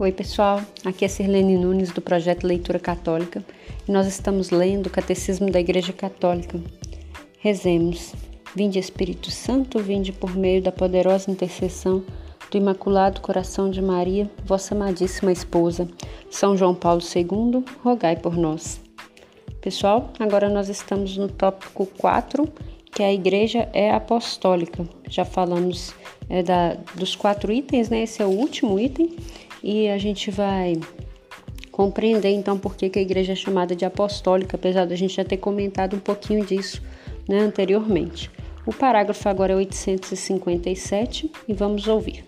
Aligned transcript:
Oi, 0.00 0.12
pessoal. 0.12 0.62
Aqui 0.82 1.04
é 1.04 1.08
Sirlene 1.08 1.58
Nunes 1.58 1.90
do 1.90 2.00
projeto 2.00 2.46
Leitura 2.46 2.78
Católica 2.78 3.44
e 3.86 3.92
nós 3.92 4.06
estamos 4.06 4.48
lendo 4.48 4.86
o 4.86 4.90
Catecismo 4.90 5.50
da 5.50 5.60
Igreja 5.60 5.92
Católica. 5.92 6.58
Rezemos. 7.38 8.14
Vinde 8.56 8.78
Espírito 8.78 9.30
Santo, 9.30 9.78
vinde 9.78 10.10
por 10.10 10.34
meio 10.34 10.62
da 10.62 10.72
poderosa 10.72 11.30
intercessão 11.30 12.02
do 12.50 12.56
Imaculado 12.56 13.20
Coração 13.20 13.70
de 13.70 13.82
Maria, 13.82 14.30
vossa 14.42 14.74
amadíssima 14.74 15.32
esposa. 15.32 15.86
São 16.30 16.56
João 16.56 16.74
Paulo 16.74 17.02
II, 17.02 17.62
rogai 17.84 18.16
por 18.16 18.38
nós. 18.38 18.80
Pessoal, 19.60 20.14
agora 20.18 20.48
nós 20.48 20.70
estamos 20.70 21.14
no 21.18 21.28
tópico 21.28 21.84
4 21.98 22.50
que 22.90 23.02
a 23.02 23.12
igreja 23.12 23.68
é 23.74 23.90
apostólica. 23.90 24.82
Já 25.10 25.26
falamos 25.26 25.94
é, 26.30 26.42
da, 26.42 26.78
dos 26.94 27.14
quatro 27.14 27.52
itens, 27.52 27.90
né? 27.90 28.04
Esse 28.04 28.22
é 28.22 28.24
o 28.24 28.30
último 28.30 28.80
item 28.80 29.14
e 29.62 29.88
a 29.88 29.98
gente 29.98 30.30
vai 30.30 30.78
compreender 31.70 32.30
então 32.30 32.58
por 32.58 32.76
que, 32.76 32.90
que 32.90 32.98
a 32.98 33.02
igreja 33.02 33.32
é 33.32 33.36
chamada 33.36 33.74
de 33.74 33.84
apostólica, 33.84 34.56
apesar 34.56 34.86
da 34.86 34.94
gente 34.94 35.14
já 35.14 35.24
ter 35.24 35.36
comentado 35.36 35.96
um 35.96 36.00
pouquinho 36.00 36.44
disso 36.44 36.82
né, 37.28 37.38
anteriormente. 37.38 38.30
O 38.66 38.72
parágrafo 38.72 39.28
agora 39.28 39.52
é 39.52 39.56
857 39.56 41.30
e 41.48 41.54
vamos 41.54 41.88
ouvir. 41.88 42.24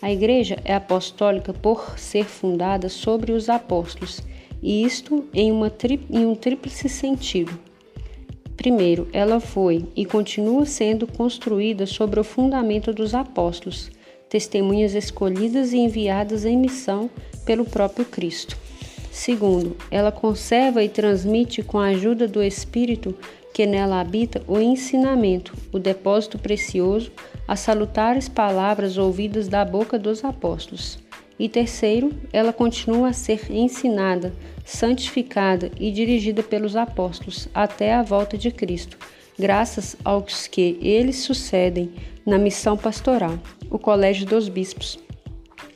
A 0.00 0.10
igreja 0.10 0.56
é 0.64 0.74
apostólica 0.74 1.52
por 1.52 1.98
ser 1.98 2.24
fundada 2.24 2.88
sobre 2.88 3.32
os 3.32 3.48
apóstolos, 3.48 4.20
e 4.62 4.84
isto 4.84 5.26
em, 5.34 5.52
uma 5.52 5.72
em 6.10 6.26
um 6.26 6.34
tríplice 6.34 6.88
sentido 6.88 7.58
Primeiro, 8.62 9.08
ela 9.12 9.40
foi 9.40 9.86
e 9.96 10.04
continua 10.04 10.64
sendo 10.64 11.04
construída 11.04 11.84
sobre 11.84 12.20
o 12.20 12.24
fundamento 12.24 12.92
dos 12.92 13.12
apóstolos, 13.12 13.90
testemunhas 14.32 14.94
escolhidas 14.94 15.74
e 15.74 15.76
enviadas 15.76 16.46
em 16.46 16.56
missão 16.56 17.10
pelo 17.44 17.66
próprio 17.66 18.06
Cristo. 18.06 18.56
Segundo, 19.10 19.76
ela 19.90 20.10
conserva 20.10 20.82
e 20.82 20.88
transmite 20.88 21.62
com 21.62 21.78
a 21.78 21.88
ajuda 21.88 22.26
do 22.26 22.42
Espírito 22.42 23.14
que 23.52 23.66
nela 23.66 24.00
habita 24.00 24.42
o 24.48 24.58
ensinamento, 24.58 25.54
o 25.70 25.78
depósito 25.78 26.38
precioso, 26.38 27.12
as 27.46 27.60
salutares 27.60 28.26
palavras 28.26 28.96
ouvidas 28.96 29.48
da 29.48 29.66
boca 29.66 29.98
dos 29.98 30.24
apóstolos. 30.24 30.98
E 31.38 31.46
terceiro, 31.46 32.10
ela 32.32 32.54
continua 32.54 33.08
a 33.08 33.12
ser 33.12 33.52
ensinada, 33.52 34.32
santificada 34.64 35.70
e 35.78 35.90
dirigida 35.90 36.42
pelos 36.42 36.74
apóstolos 36.74 37.50
até 37.52 37.92
a 37.92 38.02
volta 38.02 38.38
de 38.38 38.50
Cristo, 38.50 38.96
graças 39.38 39.94
aos 40.02 40.46
que 40.46 40.78
eles 40.80 41.16
sucedem 41.16 41.92
na 42.24 42.38
missão 42.38 42.78
pastoral, 42.78 43.38
o 43.72 43.78
Colégio 43.78 44.26
dos 44.26 44.50
Bispos, 44.50 44.98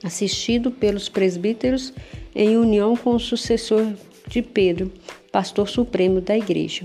assistido 0.05 0.71
pelos 0.71 1.09
presbíteros 1.09 1.95
em 2.35 2.59
união 2.59 2.95
com 2.95 3.15
o 3.15 3.19
sucessor 3.19 3.91
de 4.29 4.43
Pedro, 4.43 4.93
pastor 5.33 5.67
supremo 5.67 6.21
da 6.21 6.37
Igreja. 6.37 6.85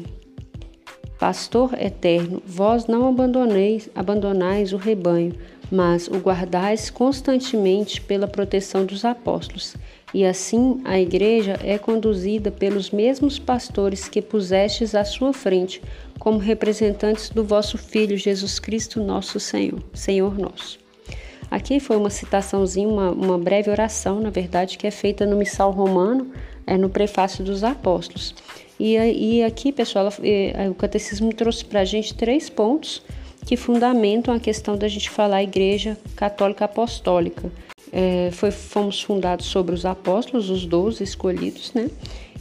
Pastor 1.20 1.74
eterno, 1.74 2.42
vós 2.46 2.88
não 2.88 3.10
abandoneis, 3.10 3.90
abandonais 3.94 4.72
o 4.72 4.78
rebanho, 4.78 5.36
mas 5.70 6.08
o 6.08 6.18
guardais 6.18 6.90
constantemente 6.90 8.00
pela 8.00 8.26
proteção 8.26 8.86
dos 8.86 9.04
apóstolos. 9.04 9.76
E 10.14 10.26
assim 10.26 10.82
a 10.86 11.00
igreja 11.00 11.60
é 11.64 11.78
conduzida 11.78 12.52
pelos 12.52 12.90
mesmos 12.90 13.38
pastores 13.38 14.10
que 14.10 14.22
pusestes 14.22 14.96
à 14.96 15.06
sua 15.06 15.32
frente, 15.32 15.82
como 16.18 16.38
representantes 16.38 17.30
do 17.30 17.44
vosso 17.44 17.78
Filho 17.78 18.18
Jesus 18.18 18.60
Cristo, 18.60 19.02
nosso 19.04 19.40
Senhor, 19.40 19.82
Senhor 19.94 20.38
nosso. 20.40 20.80
Aqui 21.52 21.82
foi 21.82 21.98
uma 21.98 22.10
citaçãozinha, 22.10 22.88
uma, 22.88 23.12
uma 23.12 23.38
breve 23.38 23.70
oração, 23.70 24.22
na 24.22 24.30
verdade, 24.30 24.78
que 24.78 24.88
é 24.88 24.92
feita 24.92 25.26
no 25.26 25.36
Missal 25.36 25.70
Romano, 25.72 26.32
é 26.66 26.78
no 26.78 26.90
prefácio 26.90 27.44
dos 27.44 27.62
apóstolos. 27.62 28.34
E, 28.80 28.96
e 28.96 29.44
aqui, 29.44 29.74
pessoal, 29.74 30.08
o 30.70 30.74
catecismo 30.74 31.34
trouxe 31.34 31.66
para 31.66 31.82
a 31.82 31.86
gente 31.86 32.14
três 32.14 32.50
pontos 32.50 33.04
que 33.46 33.58
fundamentam 33.58 34.34
a 34.34 34.40
questão 34.40 34.78
da 34.78 34.88
gente 34.88 35.10
falar 35.10 35.38
a 35.38 35.44
Igreja 35.44 35.98
Católica 36.16 36.66
Apostólica. 36.66 37.52
É, 37.92 38.30
foi, 38.32 38.50
fomos 38.50 39.02
fundados 39.02 39.48
sobre 39.48 39.76
os 39.76 39.86
apóstolos, 39.86 40.50
os 40.50 40.66
doze 40.66 41.04
escolhidos, 41.04 41.74
né? 41.74 41.90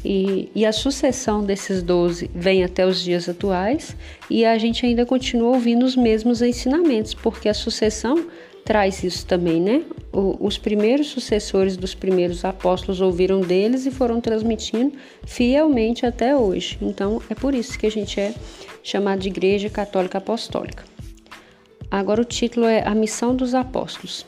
E, 0.05 0.49
e, 0.55 0.65
a 0.65 0.73
sucessão 0.73 1.45
desses 1.45 1.83
doze 1.83 2.31
vem 2.35 2.65
até 2.65 2.87
os 2.87 3.03
dias 3.03 3.29
atuais 3.29 3.95
e 4.31 4.47
a 4.47 4.57
gente 4.57 4.87
ainda 4.87 5.05
continua 5.05 5.51
ouvindo 5.51 5.85
os 5.85 5.95
mesmos 5.95 6.41
ensinamentos, 6.41 7.13
porque 7.13 7.51
a 7.51 7.55
sucessão 7.55 8.25
traz 8.65 9.03
isso 9.03 9.27
também, 9.27 9.61
né? 9.61 9.83
O, 10.13 10.47
os 10.47 10.59
primeiros 10.59 11.09
sucessores 11.09 11.77
dos 11.77 11.95
primeiros 11.95 12.45
apóstolos 12.45 13.01
ouviram 13.01 13.41
deles 13.41 13.87
e 13.87 13.91
foram 13.91 14.21
transmitindo 14.21 14.93
fielmente 15.27 16.05
até 16.07 16.37
hoje. 16.37 16.79
Então 16.81 17.21
é 17.31 17.35
por 17.35 17.55
isso 17.55 17.79
que 17.79 17.87
a 17.87 17.91
gente 17.91 18.21
é 18.21 18.35
chamado 18.83 19.21
de 19.21 19.29
Igreja 19.29 19.69
Católica 19.69 20.19
Apostólica. 20.19 20.85
Agora 21.91 22.21
o 22.21 22.25
título 22.25 22.67
é 22.67 22.87
A 22.87 22.95
Missão 22.95 23.35
dos 23.35 23.55
Apóstolos. 23.55 24.25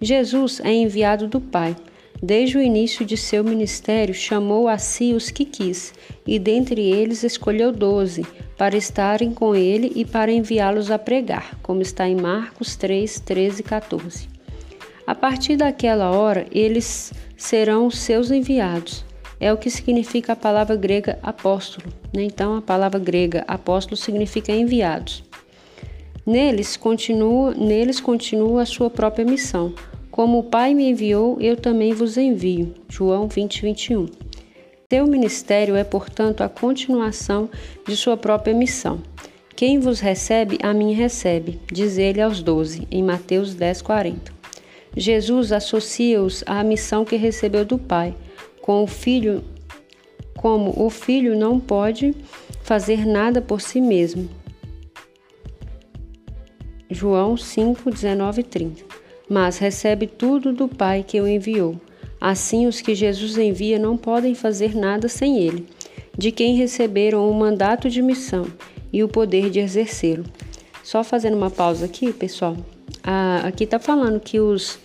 Jesus 0.00 0.60
é 0.60 0.72
enviado 0.72 1.28
do 1.28 1.40
Pai. 1.40 1.76
Desde 2.20 2.58
o 2.58 2.62
início 2.62 3.04
de 3.04 3.16
seu 3.16 3.44
ministério, 3.44 4.12
chamou 4.12 4.66
a 4.66 4.76
si 4.76 5.12
os 5.12 5.30
que 5.30 5.44
quis, 5.44 5.94
e 6.26 6.36
dentre 6.36 6.80
eles 6.80 7.22
escolheu 7.22 7.70
doze, 7.70 8.26
para 8.58 8.76
estarem 8.76 9.32
com 9.32 9.54
ele 9.54 9.92
e 9.94 10.04
para 10.04 10.32
enviá-los 10.32 10.90
a 10.90 10.98
pregar, 10.98 11.56
como 11.62 11.80
está 11.80 12.08
em 12.08 12.16
Marcos 12.16 12.74
3, 12.74 13.20
13 13.20 13.60
e 13.60 13.62
14. 13.62 14.28
A 15.06 15.14
partir 15.14 15.56
daquela 15.56 16.10
hora, 16.10 16.44
eles 16.50 17.12
serão 17.36 17.88
seus 17.88 18.32
enviados. 18.32 19.04
É 19.40 19.52
o 19.52 19.56
que 19.56 19.70
significa 19.70 20.32
a 20.32 20.36
palavra 20.36 20.74
grega 20.74 21.20
apóstolo. 21.22 21.86
Né? 22.12 22.24
Então, 22.24 22.56
a 22.56 22.60
palavra 22.60 22.98
grega 22.98 23.44
apóstolo 23.46 23.96
significa 23.96 24.52
enviados. 24.52 25.22
Neles 26.26 26.76
continua, 26.76 27.54
neles 27.54 28.00
continua 28.00 28.62
a 28.62 28.66
sua 28.66 28.90
própria 28.90 29.24
missão. 29.24 29.72
Como 30.10 30.40
o 30.40 30.42
Pai 30.42 30.74
me 30.74 30.90
enviou, 30.90 31.40
eu 31.40 31.56
também 31.56 31.94
vos 31.94 32.18
envio. 32.18 32.74
João 32.88 33.28
20, 33.28 33.62
21. 33.62 34.27
Seu 34.90 35.06
ministério 35.06 35.76
é, 35.76 35.84
portanto, 35.84 36.40
a 36.40 36.48
continuação 36.48 37.50
de 37.86 37.94
sua 37.94 38.16
própria 38.16 38.54
missão. 38.54 39.02
Quem 39.54 39.78
vos 39.78 40.00
recebe, 40.00 40.56
a 40.62 40.72
mim 40.72 40.94
recebe, 40.94 41.60
diz 41.70 41.98
ele 41.98 42.22
aos 42.22 42.42
doze, 42.42 42.88
em 42.90 43.02
Mateus 43.02 43.54
10, 43.54 43.82
40. 43.82 44.32
Jesus 44.96 45.52
associa-os 45.52 46.42
à 46.46 46.64
missão 46.64 47.04
que 47.04 47.16
recebeu 47.16 47.66
do 47.66 47.76
Pai, 47.76 48.14
com 48.62 48.82
o 48.82 48.86
Filho, 48.86 49.44
como 50.34 50.72
o 50.82 50.88
Filho 50.88 51.38
não 51.38 51.60
pode 51.60 52.14
fazer 52.62 53.04
nada 53.04 53.42
por 53.42 53.60
si 53.60 53.82
mesmo, 53.82 54.26
João 56.88 57.36
5, 57.36 57.90
19 57.90 58.40
e 58.40 58.44
30. 58.44 58.84
Mas 59.28 59.58
recebe 59.58 60.06
tudo 60.06 60.50
do 60.50 60.66
Pai 60.66 61.04
que 61.06 61.20
o 61.20 61.28
enviou. 61.28 61.78
Assim, 62.20 62.66
os 62.66 62.80
que 62.80 62.94
Jesus 62.94 63.38
envia 63.38 63.78
não 63.78 63.96
podem 63.96 64.34
fazer 64.34 64.74
nada 64.74 65.08
sem 65.08 65.38
ele, 65.38 65.66
de 66.16 66.32
quem 66.32 66.56
receberam 66.56 67.30
o 67.30 67.34
mandato 67.34 67.88
de 67.88 68.02
missão 68.02 68.46
e 68.92 69.04
o 69.04 69.08
poder 69.08 69.50
de 69.50 69.60
exercê-lo. 69.60 70.24
Só 70.82 71.04
fazendo 71.04 71.36
uma 71.36 71.50
pausa 71.50 71.84
aqui, 71.84 72.12
pessoal. 72.12 72.56
Ah, 73.04 73.42
aqui 73.44 73.64
está 73.64 73.78
falando 73.78 74.18
que 74.20 74.40
os 74.40 74.78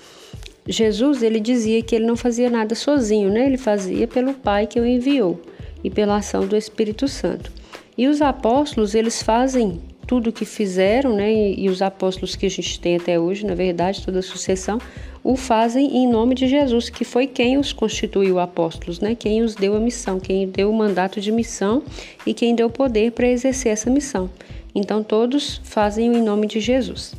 Jesus 0.67 1.21
ele 1.21 1.39
dizia 1.39 1.81
que 1.81 1.95
ele 1.95 2.05
não 2.05 2.15
fazia 2.15 2.49
nada 2.49 2.73
sozinho, 2.73 3.29
né? 3.29 3.45
Ele 3.45 3.57
fazia 3.57 4.07
pelo 4.07 4.33
Pai 4.33 4.65
que 4.65 4.79
o 4.79 4.85
enviou 4.85 5.41
e 5.83 5.89
pela 5.89 6.17
ação 6.17 6.47
do 6.47 6.55
Espírito 6.55 7.07
Santo. 7.07 7.51
E 7.97 8.07
os 8.07 8.21
apóstolos 8.21 8.95
eles 8.95 9.21
fazem 9.21 9.81
tudo 10.05 10.31
que 10.31 10.45
fizeram, 10.45 11.15
né, 11.15 11.31
e, 11.31 11.65
e, 11.65 11.69
os 11.69 11.81
apóstolos 11.81 12.35
que 12.35 12.45
a 12.45 12.49
gente 12.49 12.79
tem 12.79 12.95
até 12.95 13.19
hoje, 13.19 13.45
na 13.45 13.55
verdade, 13.55 14.03
toda 14.03 14.19
a 14.19 14.23
sucessão, 14.23 14.79
o 15.23 15.35
fazem 15.35 15.97
em 15.97 16.07
nome 16.07 16.35
de 16.35 16.47
Jesus, 16.47 16.89
que 16.89 17.05
foi 17.05 17.27
quem 17.27 17.57
os 17.57 17.71
constituiu 17.71 18.39
apóstolos, 18.39 18.99
né, 18.99 19.15
quem 19.15 19.41
os 19.41 19.55
deu 19.55 19.75
a 19.75 19.79
missão, 19.79 20.19
quem 20.19 20.47
deu 20.47 20.69
o 20.69 20.73
mandato 20.73 21.21
de 21.21 21.31
missão 21.31 21.83
e 22.25 22.33
quem 22.33 22.53
deu 22.53 22.69
poder 22.69 23.11
para 23.11 23.27
exercer 23.27 23.71
essa 23.71 23.89
missão. 23.89 24.29
Então, 24.75 25.03
todos 25.03 25.61
fazem 25.63 26.13
em 26.13 26.21
nome 26.21 26.47
de 26.47 26.59
Jesus. 26.59 27.13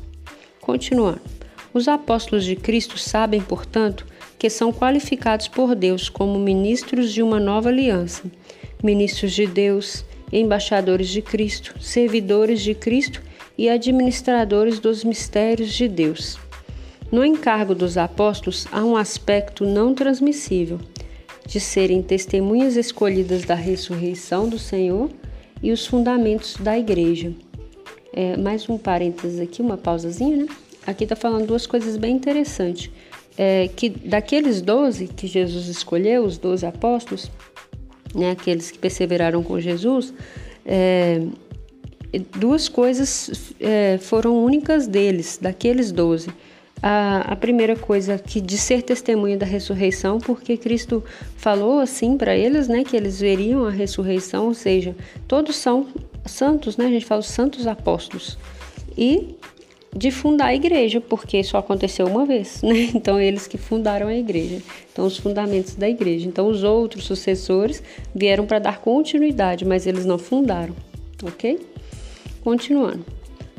Continuando. 0.61 1.21
Os 1.73 1.89
apóstolos 1.89 2.45
de 2.45 2.55
Cristo 2.55 2.99
sabem, 2.99 3.41
portanto, 3.41 4.07
que 4.39 4.51
são 4.51 4.73
qualificados 4.73 5.49
por 5.49 5.75
Deus 5.75 6.09
como 6.09 6.39
ministros 6.39 7.13
de 7.13 7.23
uma 7.23 7.41
nova 7.41 7.69
aliança, 7.69 8.23
ministros 8.83 9.33
de 9.33 9.47
Deus, 9.47 10.05
embaixadores 10.41 11.09
de 11.09 11.23
Cristo, 11.23 11.75
servidores 11.81 12.61
de 12.61 12.75
Cristo 12.75 13.23
e 13.57 13.69
administradores 13.69 14.79
dos 14.79 15.05
mistérios 15.05 15.73
de 15.73 15.87
Deus. 15.87 16.39
No 17.13 17.25
encargo 17.25 17.75
dos 17.75 17.97
apóstolos 17.97 18.67
há 18.73 18.85
um 18.85 18.97
aspecto 18.97 19.65
não 19.65 19.95
transmissível, 19.95 20.81
de 21.47 21.61
serem 21.61 22.03
testemunhas 22.03 22.77
escolhidas 22.77 23.45
da 23.45 23.55
ressurreição 23.55 24.49
do 24.49 24.59
Senhor 24.59 25.11
e 25.63 25.71
os 25.71 25.87
fundamentos 25.87 26.57
da 26.57 26.77
igreja. 26.79 27.33
É, 28.13 28.37
mais 28.37 28.69
um 28.69 28.79
parênteses 28.79 29.39
aqui, 29.41 29.61
uma 29.63 29.77
pausazinha, 29.77 30.39
né? 30.39 30.47
Aqui 30.87 31.05
está 31.05 31.17
falando 31.17 31.47
duas 31.47 31.67
coisas 31.67 31.97
bem 31.97 32.17
interessantes. 32.17 32.91
é, 33.37 33.69
que 33.75 33.89
daqueles 33.89 34.61
doze 34.61 35.09
que 35.09 35.27
Jesus 35.27 35.67
escolheu, 35.69 36.25
os 36.25 36.39
doze 36.39 36.65
apóstolos, 36.65 37.31
né, 38.15 38.31
aqueles 38.31 38.71
que 38.71 38.79
perseveraram 38.79 39.43
com 39.43 39.59
Jesus, 39.61 40.15
é, 40.65 41.21
duas 42.39 42.69
coisas 42.69 43.55
é, 43.61 43.99
foram 43.99 44.45
únicas 44.45 44.87
deles, 44.87 45.39
daqueles 45.41 45.91
doze. 45.93 46.31
A, 46.83 47.33
a, 47.33 47.37
primeira 47.37 47.77
coisa 47.77 48.19
que 48.19 48.41
de 48.41 48.59
ser 48.59 48.83
testemunha 48.83 49.39
da 49.39 49.47
ressurreição, 49.47 50.19
porque 50.19 50.57
Cristo 50.57 51.03
falou 51.37 51.81
assim 51.81 52.17
para 52.17 52.37
eles, 52.37 52.69
né, 52.69 52.85
que 52.85 52.95
eles 52.95 53.21
veriam 53.21 53.65
a 53.65 53.71
ressurreição, 53.71 54.49
ou 54.49 54.55
seja, 54.55 54.95
todos 55.27 55.57
são 55.57 55.87
santos, 56.27 56.77
né? 56.77 56.87
A 56.87 56.91
gente 56.91 57.07
fala 57.07 57.21
os 57.21 57.29
santos 57.29 57.67
apóstolos. 57.67 58.37
E 58.97 59.35
de 59.97 60.11
fundar 60.11 60.47
a 60.47 60.55
igreja, 60.55 61.01
porque 61.01 61.43
só 61.45 61.59
aconteceu 61.59 62.07
uma 62.07 62.27
vez, 62.27 62.61
né? 62.65 62.91
Então 62.95 63.21
eles 63.21 63.47
que 63.47 63.57
fundaram 63.57 64.09
a 64.09 64.15
igreja. 64.15 64.61
Então 64.93 65.07
os 65.07 65.17
fundamentos 65.17 65.75
da 65.75 65.89
igreja. 65.89 66.27
Então 66.27 66.49
os 66.49 66.65
outros 66.65 67.05
sucessores 67.05 67.83
vieram 68.15 68.45
para 68.45 68.59
dar 68.59 68.81
continuidade, 68.81 69.65
mas 69.65 69.87
eles 69.87 70.05
não 70.05 70.19
fundaram, 70.19 70.75
OK? 71.23 71.61
Continuando. 72.43 73.05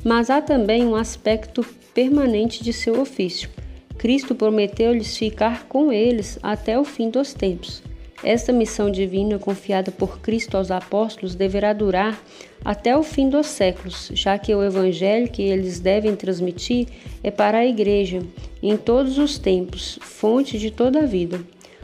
Mas 0.03 0.29
há 0.29 0.41
também 0.41 0.85
um 0.85 0.95
aspecto 0.95 1.65
permanente 1.93 2.63
de 2.63 2.73
seu 2.73 2.99
ofício. 2.99 3.49
Cristo 3.97 4.35
prometeu-lhes 4.35 5.17
ficar 5.17 5.67
com 5.67 5.91
eles 5.91 6.37
até 6.43 6.77
o 6.77 6.83
fim 6.83 7.09
dos 7.09 7.33
tempos. 7.33 7.81
Esta 8.23 8.51
missão 8.51 8.91
divina 8.91 9.39
confiada 9.39 9.91
por 9.91 10.19
Cristo 10.19 10.57
aos 10.57 10.69
apóstolos 10.69 11.35
deverá 11.35 11.73
durar 11.73 12.19
até 12.65 12.97
o 12.97 13.03
fim 13.03 13.29
dos 13.29 13.45
séculos, 13.45 14.09
já 14.15 14.39
que 14.39 14.55
o 14.55 14.63
evangelho 14.63 15.29
que 15.29 15.43
eles 15.43 15.79
devem 15.79 16.15
transmitir 16.15 16.87
é 17.23 17.29
para 17.29 17.59
a 17.59 17.65
igreja 17.65 18.23
em 18.61 18.75
todos 18.75 19.19
os 19.19 19.37
tempos, 19.37 19.99
fonte 20.01 20.57
de 20.57 20.71
toda 20.71 21.01
a 21.03 21.05
vida. 21.05 21.39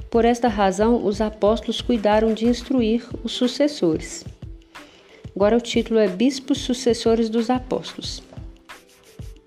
Por 0.10 0.26
esta 0.26 0.48
razão, 0.48 1.06
os 1.06 1.22
apóstolos 1.22 1.82
cuidaram 1.82 2.34
de 2.34 2.48
instruir 2.48 3.08
os 3.24 3.32
sucessores. 3.34 4.26
Agora 5.36 5.56
o 5.56 5.62
título 5.62 6.00
é 6.00 6.08
Bispos 6.08 6.58
Sucessores 6.58 7.30
dos 7.30 7.52
Apóstolos. 7.52 8.24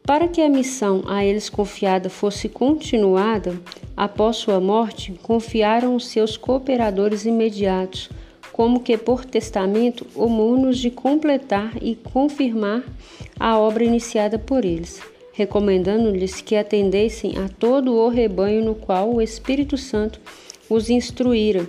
Para 0.07 0.29
que 0.29 0.41
a 0.41 0.49
missão 0.49 1.03
a 1.09 1.25
eles 1.25 1.51
confiada 1.51 2.09
fosse 2.09 2.49
continuada, 2.49 3.59
após 3.97 4.37
sua 4.37 4.61
morte, 4.61 5.13
confiaram 5.23 5.97
os 5.97 6.07
seus 6.07 6.37
cooperadores 6.37 7.25
imediatos, 7.25 8.09
como 8.55 8.79
que 8.79 8.97
por 8.97 9.25
testamento, 9.25 10.07
o 10.15 10.29
munus 10.29 10.79
de 10.79 10.89
completar 10.89 11.73
e 11.83 11.97
confirmar 11.97 12.85
a 13.39 13.59
obra 13.59 13.83
iniciada 13.83 14.39
por 14.39 14.65
eles, 14.65 15.01
recomendando-lhes 15.33 16.41
que 16.41 16.55
atendessem 16.55 17.37
a 17.37 17.49
todo 17.49 17.93
o 17.93 18.09
rebanho 18.09 18.65
no 18.65 18.77
qual 18.77 19.13
o 19.13 19.21
Espírito 19.21 19.77
Santo 19.77 20.21
os 20.71 20.89
instruíra 20.89 21.67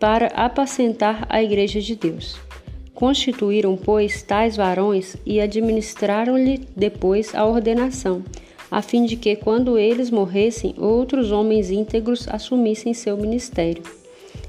para 0.00 0.26
apacentar 0.26 1.24
a 1.28 1.40
Igreja 1.40 1.80
de 1.80 1.94
Deus. 1.94 2.36
Constituíram, 2.92 3.76
pois, 3.76 4.20
tais 4.20 4.56
varões 4.56 5.16
e 5.24 5.40
administraram-lhe 5.40 6.66
depois 6.74 7.32
a 7.32 7.46
ordenação, 7.46 8.24
a 8.68 8.82
fim 8.82 9.04
de 9.04 9.14
que, 9.14 9.36
quando 9.36 9.78
eles 9.78 10.10
morressem, 10.10 10.74
outros 10.78 11.30
homens 11.30 11.70
íntegros 11.70 12.26
assumissem 12.26 12.92
seu 12.92 13.16
ministério. 13.16 13.84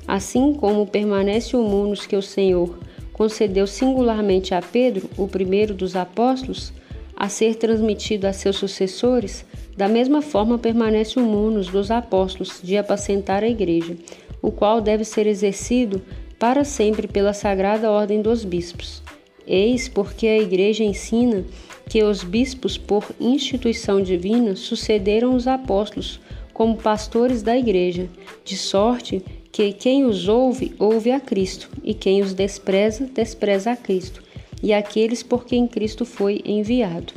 Assim 0.08 0.54
como 0.54 0.86
permanece 0.86 1.56
o 1.58 1.64
munus 1.64 2.06
que 2.06 2.16
o 2.16 2.22
Senhor 2.22 2.78
concedeu 3.12 3.66
singularmente 3.66 4.54
a 4.54 4.62
Pedro, 4.62 5.10
o 5.18 5.28
primeiro 5.28 5.74
dos 5.74 5.96
apóstolos, 5.96 6.74
a 7.16 7.30
ser 7.30 7.56
transmitido 7.56 8.28
a 8.28 8.34
seus 8.34 8.58
sucessores, 8.58 9.46
da 9.76 9.88
mesma 9.88 10.22
forma 10.22 10.58
permanece 10.58 11.20
o 11.20 11.24
munus 11.24 11.68
dos 11.68 11.90
apóstolos 11.92 12.60
de 12.62 12.78
apacentar 12.78 13.44
a 13.44 13.48
igreja, 13.48 13.96
o 14.42 14.52
qual 14.52 14.82
deve 14.82 15.04
ser 15.04 15.28
exercido 15.28 16.02
para 16.38 16.64
sempre 16.64 17.08
pela 17.08 17.34
sagrada 17.34 17.90
ordem 17.90 18.22
dos 18.22 18.44
bispos. 18.44 19.02
Eis 19.48 19.88
porque 19.88 20.28
a 20.28 20.38
Igreja 20.38 20.84
ensina 20.84 21.46
que 21.88 22.04
os 22.04 22.24
bispos, 22.24 22.78
por 22.78 23.06
instituição 23.20 24.02
divina, 24.02 24.56
sucederam 24.56 25.36
os 25.36 25.48
apóstolos 25.48 26.20
como 26.52 26.78
pastores 26.78 27.44
da 27.44 27.56
Igreja, 27.56 28.08
de 28.44 28.58
sorte 28.58 29.24
que 29.56 29.72
quem 29.72 30.04
os 30.04 30.28
ouve, 30.28 30.76
ouve 30.78 31.12
a 31.12 31.18
Cristo, 31.18 31.70
e 31.82 31.94
quem 31.94 32.22
os 32.22 32.34
despreza, 32.34 33.06
despreza 33.06 33.72
a 33.72 33.78
Cristo, 33.78 34.22
e 34.62 34.74
aqueles 34.74 35.24
por 35.24 35.46
quem 35.46 35.66
Cristo 35.66 36.04
foi 36.04 36.42
enviado. 36.44 37.14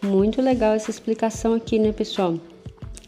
Muito 0.00 0.40
legal 0.40 0.72
essa 0.72 0.90
explicação 0.90 1.52
aqui, 1.52 1.78
né, 1.78 1.92
pessoal? 1.92 2.36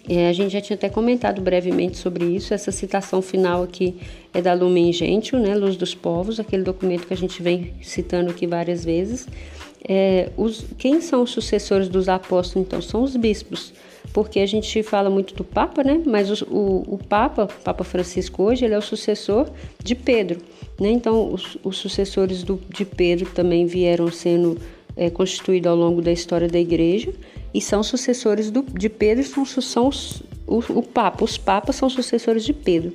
É, 0.07 0.29
a 0.29 0.35
gente 0.35 0.53
já 0.53 0.61
tinha 0.61 0.75
até 0.77 0.91
comentado 0.91 1.41
brevemente 1.41 1.97
sobre 1.97 2.27
isso. 2.27 2.53
Essa 2.53 2.71
citação 2.71 3.23
final 3.23 3.63
aqui 3.63 3.97
é 4.35 4.43
da 4.43 4.53
Lumen 4.53 4.93
Gentium, 4.93 5.41
né, 5.41 5.55
Luz 5.55 5.75
dos 5.75 5.95
Povos, 5.95 6.39
aquele 6.39 6.63
documento 6.63 7.07
que 7.07 7.15
a 7.15 7.17
gente 7.17 7.43
vem 7.43 7.73
citando 7.81 8.33
aqui 8.33 8.47
várias 8.47 8.85
vezes. 8.85 9.27
É, 9.89 10.31
os, 10.37 10.65
quem 10.79 11.01
são 11.01 11.23
os 11.23 11.31
sucessores 11.31 11.89
dos 11.89 12.09
apóstolos, 12.09 12.67
então? 12.67 12.81
São 12.81 13.03
os 13.03 13.17
bispos, 13.17 13.73
porque 14.13 14.39
a 14.41 14.47
gente 14.47 14.83
fala 14.83 15.11
muito 15.11 15.35
do 15.35 15.43
Papa, 15.43 15.83
né? 15.83 16.01
Mas 16.07 16.43
o, 16.43 16.45
o, 16.47 16.95
o 16.95 16.99
Papa, 16.99 17.47
Papa 17.47 17.83
Francisco 17.83 18.45
hoje, 18.45 18.65
ele 18.65 18.75
é 18.75 18.79
o 18.79 18.83
sucessor 18.83 19.51
de 19.83 19.95
Pedro, 19.95 20.41
né? 20.79 20.91
Então, 20.91 21.33
os, 21.33 21.59
os 21.65 21.77
sucessores 21.77 22.43
do, 22.43 22.61
de 22.69 22.85
Pedro 22.85 23.31
também 23.31 23.67
vieram 23.67 24.09
sendo 24.09 24.57
é, 24.97 25.11
constituídos 25.11 25.71
ao 25.71 25.77
longo 25.77 26.01
da 26.01 26.13
história 26.13 26.49
da 26.49 26.59
Igreja 26.59 27.13
e 27.53 27.61
são 27.61 27.83
sucessores 27.83 28.51
do, 28.51 28.63
de 28.63 28.89
Pedro, 28.89 29.25
são, 29.25 29.45
são 29.45 29.89
os, 29.89 30.23
o, 30.53 30.79
o 30.79 30.83
Papa. 30.83 31.25
Os 31.25 31.39
papas 31.39 31.77
são 31.77 31.89
sucessores 31.89 32.45
de 32.45 32.53
Pedro. 32.53 32.93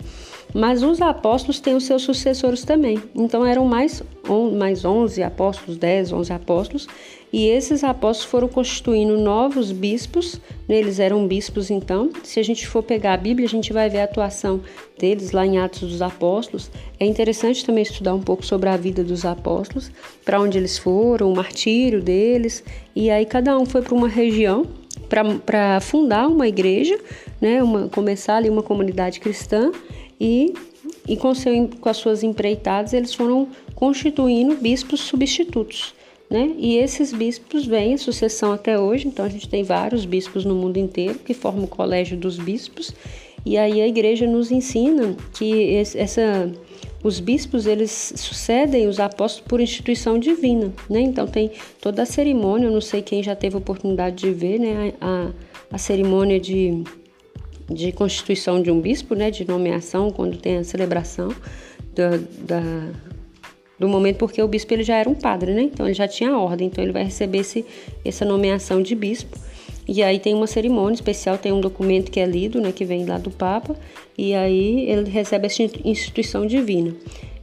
Mas 0.53 0.81
os 0.81 1.01
apóstolos 1.01 1.59
têm 1.59 1.75
os 1.75 1.83
seus 1.83 2.03
sucessores 2.03 2.63
também. 2.63 3.01
Então 3.13 3.45
eram 3.45 3.65
mais, 3.65 4.01
on, 4.27 4.51
mais 4.51 4.85
11 4.85 5.21
apóstolos, 5.21 5.77
10, 5.77 6.13
11 6.13 6.33
apóstolos, 6.33 6.87
e 7.31 7.47
esses 7.47 7.83
apóstolos 7.83 8.31
foram 8.31 8.47
constituindo 8.47 9.17
novos 9.17 9.73
bispos, 9.73 10.39
né? 10.67 10.77
eles 10.77 10.97
eram 10.99 11.27
bispos 11.27 11.69
então. 11.69 12.09
Se 12.23 12.39
a 12.39 12.43
gente 12.43 12.65
for 12.65 12.81
pegar 12.81 13.13
a 13.13 13.17
Bíblia, 13.17 13.45
a 13.45 13.49
gente 13.49 13.73
vai 13.73 13.89
ver 13.89 13.99
a 13.99 14.05
atuação 14.05 14.61
deles 14.97 15.33
lá 15.33 15.45
em 15.45 15.57
Atos 15.57 15.81
dos 15.81 16.01
Apóstolos. 16.01 16.71
É 16.97 17.05
interessante 17.05 17.65
também 17.65 17.83
estudar 17.83 18.13
um 18.13 18.21
pouco 18.21 18.45
sobre 18.45 18.69
a 18.69 18.77
vida 18.77 19.03
dos 19.03 19.25
apóstolos, 19.25 19.91
para 20.23 20.39
onde 20.39 20.57
eles 20.57 20.77
foram, 20.77 21.31
o 21.31 21.35
martírio 21.35 22.01
deles, 22.01 22.63
e 22.95 23.09
aí 23.09 23.25
cada 23.25 23.57
um 23.57 23.65
foi 23.65 23.81
para 23.81 23.93
uma 23.93 24.07
região 24.07 24.65
para 25.07 25.79
fundar 25.79 26.27
uma 26.27 26.47
igreja, 26.47 26.99
né? 27.41 27.61
uma, 27.61 27.87
começar 27.89 28.37
ali 28.37 28.49
uma 28.49 28.63
comunidade 28.63 29.19
cristã 29.19 29.71
e, 30.19 30.53
e 31.07 31.17
com, 31.17 31.33
seu, 31.33 31.69
com 31.79 31.89
as 31.89 31.97
suas 31.97 32.23
empreitadas 32.23 32.93
eles 32.93 33.13
foram 33.13 33.47
constituindo 33.75 34.55
bispos 34.55 35.01
substitutos. 35.01 35.93
Né? 36.29 36.53
E 36.57 36.75
esses 36.77 37.13
bispos 37.13 37.65
vêm 37.65 37.93
em 37.93 37.97
sucessão 37.97 38.51
até 38.51 38.77
hoje, 38.77 39.07
então 39.07 39.25
a 39.25 39.29
gente 39.29 39.47
tem 39.47 39.63
vários 39.63 40.03
bispos 40.03 40.43
no 40.43 40.55
mundo 40.55 40.77
inteiro 40.77 41.19
que 41.19 41.33
formam 41.33 41.63
o 41.63 41.67
colégio 41.67 42.17
dos 42.17 42.37
bispos, 42.37 42.93
e 43.45 43.57
aí 43.57 43.79
a 43.79 43.87
igreja 43.87 44.27
nos 44.27 44.51
ensina 44.51 45.15
que 45.33 45.73
essa, 45.75 46.51
os 47.01 47.21
bispos 47.21 47.65
eles 47.65 48.13
sucedem 48.17 48.87
os 48.87 48.99
apóstolos 48.99 49.47
por 49.47 49.61
instituição 49.61 50.19
divina, 50.19 50.73
né? 50.89 50.99
Então 50.99 51.25
tem 51.25 51.51
toda 51.79 52.01
a 52.01 52.05
cerimônia, 52.05 52.67
eu 52.67 52.71
não 52.71 52.81
sei 52.81 53.01
quem 53.01 53.23
já 53.23 53.35
teve 53.37 53.55
a 53.55 53.59
oportunidade 53.59 54.17
de 54.17 54.31
ver, 54.31 54.59
né? 54.59 54.93
A, 54.99 55.31
a 55.71 55.77
cerimônia 55.77 56.41
de 56.41 56.83
de 57.69 57.91
constituição 57.91 58.61
de 58.61 58.71
um 58.71 58.79
bispo, 58.79 59.15
né, 59.15 59.29
de 59.29 59.45
nomeação, 59.47 60.11
quando 60.11 60.37
tem 60.37 60.57
a 60.57 60.63
celebração 60.63 61.33
da, 61.93 62.17
da, 62.39 62.91
do 63.77 63.87
momento, 63.87 64.17
porque 64.17 64.41
o 64.41 64.47
bispo 64.47 64.73
ele 64.73 64.83
já 64.83 64.95
era 64.95 65.09
um 65.09 65.15
padre, 65.15 65.53
né, 65.53 65.63
então 65.63 65.85
ele 65.85 65.93
já 65.93 66.07
tinha 66.07 66.37
ordem, 66.37 66.67
então 66.67 66.83
ele 66.83 66.93
vai 66.93 67.03
receber 67.03 67.39
esse, 67.39 67.65
essa 68.03 68.25
nomeação 68.25 68.81
de 68.81 68.95
bispo. 68.95 69.37
E 69.87 70.03
aí 70.03 70.19
tem 70.19 70.33
uma 70.33 70.47
cerimônia 70.47 70.95
especial, 70.95 71.37
tem 71.37 71.51
um 71.51 71.61
documento 71.61 72.11
que 72.11 72.19
é 72.19 72.25
lido, 72.25 72.59
né, 72.59 72.71
que 72.71 72.83
vem 72.83 73.05
lá 73.05 73.17
do 73.17 73.31
Papa, 73.31 73.75
e 74.17 74.33
aí 74.33 74.89
ele 74.89 75.09
recebe 75.09 75.45
essa 75.45 75.63
instituição 75.83 76.45
divina 76.45 76.93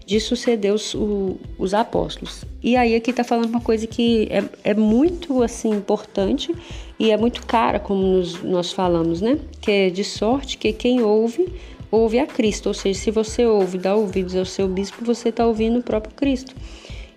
de 0.06 0.20
suceder 0.20 0.72
os, 0.72 0.94
o, 0.94 1.36
os 1.58 1.72
apóstolos. 1.72 2.44
E 2.62 2.76
aí 2.76 2.94
aqui 2.94 3.10
está 3.10 3.24
falando 3.24 3.48
uma 3.48 3.60
coisa 3.60 3.86
que 3.86 4.28
é, 4.30 4.70
é 4.70 4.74
muito 4.74 5.42
assim 5.42 5.70
importante 5.70 6.54
e 6.98 7.10
é 7.10 7.16
muito 7.16 7.46
cara, 7.46 7.78
como 7.78 8.02
nos, 8.02 8.42
nós 8.42 8.72
falamos, 8.72 9.20
né? 9.20 9.38
Que 9.60 9.70
é 9.70 9.90
de 9.90 10.04
sorte 10.04 10.58
que 10.58 10.72
quem 10.72 11.02
ouve, 11.02 11.48
ouve 11.90 12.18
a 12.18 12.26
Cristo. 12.26 12.66
Ou 12.66 12.74
seja, 12.74 12.98
se 12.98 13.10
você 13.10 13.46
ouve, 13.46 13.78
dá 13.78 13.94
ouvidos 13.94 14.36
ao 14.36 14.44
seu 14.44 14.68
bispo, 14.68 15.04
você 15.04 15.30
está 15.30 15.46
ouvindo 15.46 15.78
o 15.78 15.82
próprio 15.82 16.14
Cristo. 16.14 16.54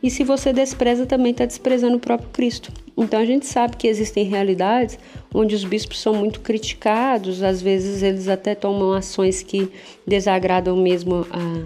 E 0.01 0.09
se 0.09 0.23
você 0.23 0.53
despreza, 0.53 1.05
também 1.05 1.31
está 1.31 1.45
desprezando 1.45 1.97
o 1.97 1.99
próprio 1.99 2.29
Cristo. 2.29 2.71
Então 2.95 3.19
a 3.19 3.25
gente 3.25 3.45
sabe 3.45 3.75
que 3.77 3.87
existem 3.87 4.25
realidades 4.25 4.97
onde 5.33 5.53
os 5.53 5.63
bispos 5.63 5.99
são 5.99 6.13
muito 6.13 6.39
criticados, 6.39 7.43
às 7.43 7.61
vezes 7.61 8.01
eles 8.01 8.27
até 8.27 8.55
tomam 8.55 8.93
ações 8.93 9.43
que 9.43 9.69
desagradam 10.05 10.75
mesmo 10.75 11.27
a, 11.29 11.65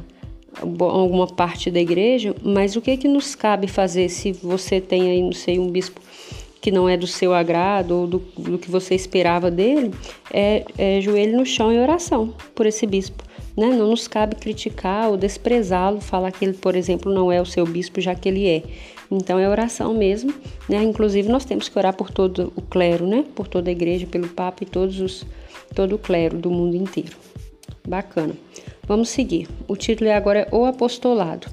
alguma 0.59 1.27
parte 1.27 1.71
da 1.71 1.79
igreja, 1.79 2.35
mas 2.43 2.75
o 2.75 2.81
que 2.81 2.97
que 2.97 3.07
nos 3.07 3.35
cabe 3.35 3.67
fazer 3.67 4.09
se 4.09 4.31
você 4.31 4.81
tem 4.81 5.09
aí, 5.09 5.21
não 5.21 5.31
sei, 5.31 5.59
um 5.59 5.69
bispo 5.69 6.01
que 6.61 6.71
não 6.71 6.87
é 6.87 6.95
do 6.95 7.07
seu 7.07 7.33
agrado 7.33 7.91
ou 7.91 8.07
do, 8.07 8.19
do 8.37 8.57
que 8.59 8.69
você 8.69 8.93
esperava 8.93 9.49
dele, 9.49 9.91
é, 10.31 10.63
é 10.77 11.01
joelho 11.01 11.35
no 11.35 11.45
chão 11.45 11.73
e 11.73 11.79
oração 11.79 12.33
por 12.53 12.67
esse 12.67 12.85
bispo. 12.85 13.23
Né? 13.57 13.67
Não 13.67 13.89
nos 13.89 14.07
cabe 14.07 14.35
criticar 14.35 15.09
ou 15.09 15.17
desprezá-lo, 15.17 15.99
falar 15.99 16.31
que 16.31 16.45
ele, 16.45 16.53
por 16.53 16.75
exemplo, 16.75 17.11
não 17.11 17.31
é 17.31 17.41
o 17.41 17.45
seu 17.45 17.65
bispo, 17.65 17.99
já 17.99 18.13
que 18.13 18.29
ele 18.29 18.47
é. 18.47 18.63
Então 19.09 19.37
é 19.37 19.49
oração 19.49 19.93
mesmo, 19.93 20.33
né? 20.69 20.81
Inclusive 20.81 21.27
nós 21.27 21.43
temos 21.43 21.67
que 21.67 21.77
orar 21.77 21.93
por 21.93 22.09
todo 22.09 22.53
o 22.55 22.61
clero, 22.61 23.05
né? 23.05 23.25
Por 23.35 23.45
toda 23.45 23.69
a 23.69 23.73
igreja, 23.73 24.07
pelo 24.07 24.29
Papa 24.29 24.63
e 24.63 24.65
todos 24.65 25.01
os, 25.01 25.25
todo 25.75 25.95
o 25.95 25.99
clero 25.99 26.37
do 26.37 26.49
mundo 26.49 26.77
inteiro. 26.77 27.17
Bacana. 27.85 28.33
Vamos 28.91 29.07
seguir. 29.07 29.47
O 29.69 29.77
título 29.77 30.09
é 30.09 30.13
agora 30.13 30.49
O 30.51 30.65
Apostolado. 30.65 31.47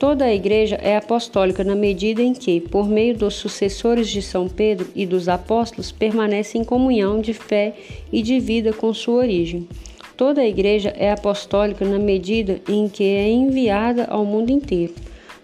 Toda 0.00 0.24
a 0.24 0.32
igreja 0.32 0.76
é 0.76 0.96
apostólica 0.96 1.62
na 1.62 1.74
medida 1.74 2.22
em 2.22 2.32
que, 2.32 2.58
por 2.58 2.88
meio 2.88 3.14
dos 3.14 3.34
sucessores 3.34 4.08
de 4.08 4.22
São 4.22 4.48
Pedro 4.48 4.88
e 4.94 5.04
dos 5.04 5.28
apóstolos, 5.28 5.92
permanece 5.92 6.56
em 6.56 6.64
comunhão 6.64 7.20
de 7.20 7.34
fé 7.34 7.74
e 8.10 8.22
de 8.22 8.40
vida 8.40 8.72
com 8.72 8.94
sua 8.94 9.16
origem. 9.16 9.68
Toda 10.16 10.40
a 10.40 10.48
igreja 10.48 10.88
é 10.96 11.12
apostólica 11.12 11.84
na 11.84 11.98
medida 11.98 12.62
em 12.66 12.88
que 12.88 13.04
é 13.04 13.30
enviada 13.30 14.06
ao 14.06 14.24
mundo 14.24 14.48
inteiro 14.48 14.94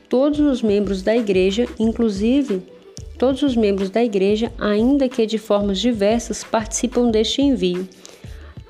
todos 0.09 0.41
os 0.41 0.63
membros 0.63 1.03
da 1.03 1.15
igreja, 1.15 1.69
inclusive 1.79 2.63
todos 3.19 3.43
os 3.43 3.55
membros 3.55 3.91
da 3.91 4.03
igreja, 4.03 4.51
ainda 4.59 5.07
que 5.07 5.27
de 5.27 5.37
formas 5.37 5.81
diversas, 5.81 6.43
participam 6.43 7.11
deste 7.11 7.43
envio. 7.43 7.87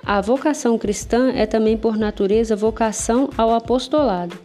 A 0.08 0.22
vocação 0.22 0.78
cristã 0.78 1.30
é 1.34 1.44
também, 1.44 1.76
por 1.76 1.98
natureza, 1.98 2.56
vocação 2.56 3.28
ao 3.36 3.52
apostolado. 3.52 4.38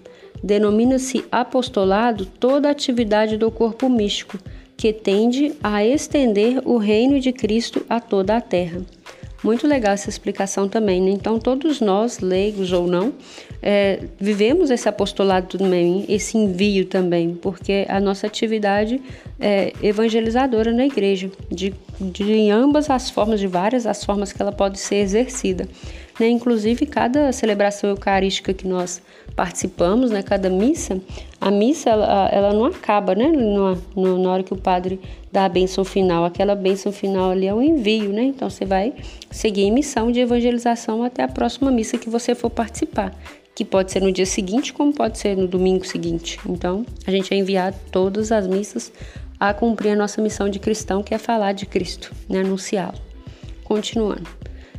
Denomina-se 0.43 1.23
apostolado 1.31 2.25
toda 2.25 2.69
atividade 2.69 3.37
do 3.37 3.49
corpo 3.49 3.87
místico, 3.87 4.37
que 4.75 4.91
tende 4.91 5.53
a 5.63 5.81
estender 5.85 6.61
o 6.65 6.75
reino 6.75 7.17
de 7.17 7.31
Cristo 7.31 7.85
a 7.89 8.01
toda 8.01 8.35
a 8.35 8.41
terra. 8.41 8.81
Muito 9.41 9.65
legal 9.65 9.93
essa 9.93 10.09
explicação 10.09 10.67
também. 10.67 11.01
Né? 11.01 11.11
Então, 11.11 11.39
todos 11.39 11.79
nós, 11.79 12.19
leigos 12.19 12.73
ou 12.73 12.85
não, 12.85 13.13
é, 13.65 14.01
vivemos 14.19 14.69
esse 14.69 14.89
apostolado 14.89 15.57
também, 15.57 16.03
esse 16.09 16.37
envio 16.37 16.85
também, 16.85 17.33
porque 17.33 17.85
a 17.87 17.97
nossa 17.97 18.27
atividade 18.27 19.01
é 19.39 19.71
evangelizadora 19.81 20.73
na 20.73 20.85
igreja, 20.85 21.31
de, 21.49 21.73
de 21.97 22.49
ambas 22.51 22.89
as 22.89 23.09
formas, 23.09 23.39
de 23.39 23.47
várias 23.47 23.87
as 23.87 24.03
formas 24.03 24.33
que 24.33 24.41
ela 24.41 24.51
pode 24.51 24.77
ser 24.79 24.95
exercida. 24.95 25.65
Né? 26.19 26.27
Inclusive, 26.27 26.85
cada 26.85 27.31
celebração 27.31 27.89
eucarística 27.89 28.53
que 28.53 28.67
nós 28.67 29.01
participamos, 29.33 30.11
né, 30.11 30.21
cada 30.21 30.49
missa, 30.49 30.99
a 31.39 31.49
missa 31.49 31.89
ela, 31.89 32.29
ela 32.31 32.53
não 32.53 32.65
acaba, 32.65 33.15
né, 33.15 33.31
na, 33.31 34.17
na 34.17 34.29
hora 34.29 34.43
que 34.43 34.53
o 34.53 34.57
padre 34.57 34.99
dá 35.31 35.45
a 35.45 35.49
bênção 35.49 35.83
final. 35.83 36.25
Aquela 36.25 36.53
bênção 36.53 36.91
final 36.91 37.31
ali 37.31 37.47
é 37.47 37.53
o 37.53 37.61
envio, 37.61 38.11
né? 38.13 38.23
Então 38.25 38.47
você 38.49 38.63
vai 38.63 38.93
seguir 39.31 39.63
em 39.63 39.71
missão 39.71 40.11
de 40.11 40.19
evangelização 40.19 41.01
até 41.01 41.23
a 41.23 41.27
próxima 41.27 41.71
missa 41.71 41.97
que 41.97 42.09
você 42.09 42.35
for 42.35 42.51
participar, 42.51 43.11
que 43.55 43.63
pode 43.63 43.91
ser 43.91 44.01
no 44.01 44.11
dia 44.11 44.25
seguinte, 44.25 44.73
como 44.73 44.93
pode 44.93 45.17
ser 45.17 45.37
no 45.37 45.47
domingo 45.47 45.85
seguinte. 45.85 46.39
Então, 46.47 46.85
a 47.05 47.11
gente 47.11 47.33
é 47.33 47.37
enviado 47.37 47.77
todas 47.91 48.31
as 48.31 48.47
missas 48.47 48.91
a 49.39 49.53
cumprir 49.53 49.91
a 49.91 49.95
nossa 49.95 50.21
missão 50.21 50.49
de 50.49 50.59
cristão, 50.59 51.03
que 51.03 51.13
é 51.13 51.17
falar 51.17 51.53
de 51.53 51.65
Cristo, 51.65 52.11
né, 52.29 52.39
anunciá-lo. 52.39 52.97
Continuando. 53.63 54.29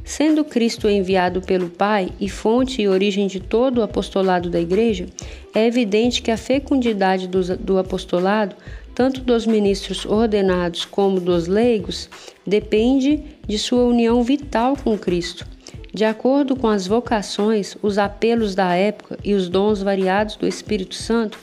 Sendo 0.05 0.45
Cristo 0.45 0.89
enviado 0.89 1.41
pelo 1.41 1.71
Pai 1.71 2.11
e 2.21 2.29
fonte 2.29 2.83
e 2.83 2.89
origem 2.89 3.27
de 3.27 3.41
todo 3.41 3.79
o 3.79 3.83
apostolado 3.83 4.51
da 4.51 4.61
Igreja, 4.61 5.07
é 5.55 5.67
evidente 5.67 6.21
que 6.21 6.31
a 6.31 6.37
fecundidade 6.37 7.27
do, 7.27 7.57
do 7.57 7.79
apostolado, 7.79 8.55
tanto 8.95 9.23
dos 9.23 9.47
ministros 9.47 10.05
ordenados 10.05 10.85
como 10.85 11.19
dos 11.19 11.47
leigos, 11.47 12.11
depende 12.47 13.23
de 13.49 13.59
sua 13.59 13.85
união 13.85 14.23
vital 14.23 14.77
com 14.77 14.99
Cristo. 14.99 15.47
De 15.95 16.05
acordo 16.05 16.57
com 16.57 16.67
as 16.67 16.87
vocações, 16.87 17.77
os 17.81 17.97
apelos 17.97 18.55
da 18.55 18.75
época 18.75 19.17
e 19.23 19.33
os 19.33 19.49
dons 19.49 19.81
variados 19.81 20.37
do 20.37 20.47
Espírito 20.47 20.97
Santo, 20.97 21.39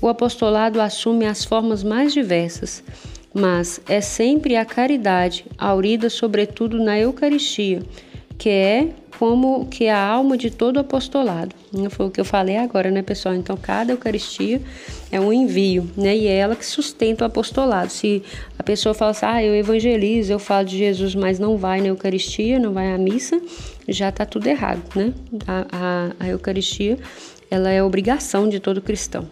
o 0.00 0.08
apostolado 0.08 0.80
assume 0.80 1.24
as 1.24 1.44
formas 1.44 1.82
mais 1.82 2.12
diversas 2.12 2.84
mas 3.34 3.80
é 3.88 4.00
sempre 4.00 4.54
a 4.54 4.64
caridade, 4.64 5.44
aurida 5.58 6.08
sobretudo 6.08 6.78
na 6.78 6.96
Eucaristia, 6.96 7.82
que 8.38 8.48
é 8.48 8.88
como 9.18 9.66
que 9.66 9.88
a 9.88 9.98
alma 9.98 10.36
de 10.36 10.50
todo 10.50 10.78
apostolado. 10.78 11.54
Foi 11.90 12.06
o 12.06 12.10
que 12.10 12.20
eu 12.20 12.24
falei 12.24 12.56
agora, 12.56 12.90
né, 12.90 13.02
pessoal? 13.02 13.34
Então, 13.34 13.56
cada 13.56 13.92
Eucaristia 13.92 14.60
é 15.10 15.20
um 15.20 15.32
envio, 15.32 15.88
né? 15.96 16.16
E 16.16 16.26
é 16.26 16.36
ela 16.36 16.56
que 16.56 16.66
sustenta 16.66 17.24
o 17.24 17.26
apostolado. 17.26 17.90
Se 17.90 18.22
a 18.58 18.62
pessoa 18.62 18.92
fala 18.92 19.12
assim, 19.12 19.26
ah, 19.26 19.42
eu 19.42 19.54
evangelizo, 19.54 20.32
eu 20.32 20.38
falo 20.38 20.66
de 20.66 20.78
Jesus, 20.78 21.14
mas 21.14 21.38
não 21.38 21.56
vai 21.56 21.80
na 21.80 21.88
Eucaristia, 21.88 22.58
não 22.58 22.72
vai 22.72 22.92
à 22.92 22.98
missa, 22.98 23.40
já 23.88 24.08
está 24.08 24.24
tudo 24.24 24.46
errado, 24.46 24.82
né? 24.94 25.12
A, 25.46 25.66
a, 25.72 26.24
a 26.24 26.28
Eucaristia, 26.28 26.98
ela 27.50 27.70
é 27.70 27.82
obrigação 27.82 28.48
de 28.48 28.60
todo 28.60 28.80
cristão 28.80 29.28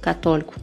católico. 0.00 0.54